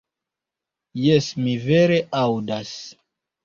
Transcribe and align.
Jes, 1.03 1.29
mi 1.43 1.55
vere 1.67 2.03
aŭdas! 2.25 2.77